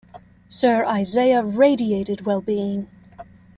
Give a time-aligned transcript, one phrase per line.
[0.49, 2.87] Sir Isaiah radiated well-being.